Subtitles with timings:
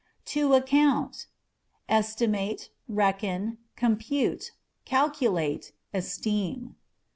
[0.33, 1.25] To Account â€"
[1.87, 4.49] estimate, reckon, compute,
[4.83, 6.75] calculate, esteem.